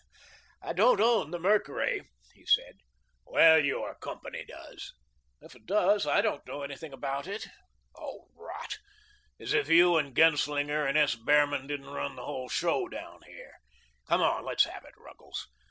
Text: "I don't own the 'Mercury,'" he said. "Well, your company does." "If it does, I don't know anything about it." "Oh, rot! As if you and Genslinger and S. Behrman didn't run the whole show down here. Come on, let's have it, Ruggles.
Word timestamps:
"I 0.63 0.73
don't 0.73 0.99
own 0.99 1.29
the 1.29 1.37
'Mercury,'" 1.37 2.09
he 2.33 2.43
said. 2.43 2.79
"Well, 3.23 3.63
your 3.63 3.93
company 3.93 4.43
does." 4.43 4.95
"If 5.41 5.53
it 5.55 5.67
does, 5.67 6.07
I 6.07 6.21
don't 6.21 6.43
know 6.47 6.63
anything 6.63 6.91
about 6.91 7.27
it." 7.27 7.45
"Oh, 7.95 8.27
rot! 8.35 8.79
As 9.39 9.53
if 9.53 9.69
you 9.69 9.97
and 9.97 10.15
Genslinger 10.15 10.87
and 10.87 10.97
S. 10.97 11.13
Behrman 11.13 11.67
didn't 11.67 11.85
run 11.93 12.15
the 12.15 12.25
whole 12.25 12.49
show 12.49 12.87
down 12.87 13.21
here. 13.27 13.59
Come 14.07 14.23
on, 14.23 14.43
let's 14.43 14.63
have 14.63 14.85
it, 14.85 14.95
Ruggles. 14.97 15.47